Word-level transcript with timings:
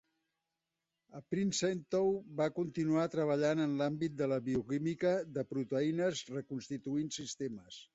A 1.19 1.21
Princeton, 1.33 2.17
va 2.41 2.49
continuar 2.57 3.05
treballant 3.19 3.63
en 3.69 3.77
l'àmbit 3.83 4.19
de 4.25 4.33
la 4.35 4.43
bioquímica 4.51 5.17
de 5.39 5.49
proteïnes, 5.55 6.29
reconstituint 6.39 7.19
sistemes. 7.25 7.85